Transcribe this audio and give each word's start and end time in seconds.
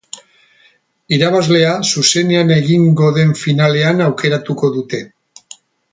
Irabazlea, 1.17 1.75
zuzenean 1.89 2.55
egingo 2.57 3.11
den 3.19 3.35
finalean 3.43 4.05
aukeratuko 4.07 4.71
dute. 4.79 5.07